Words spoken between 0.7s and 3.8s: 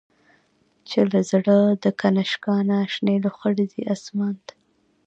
چی له زړه د«کنشکا» نه، شنی لوخړی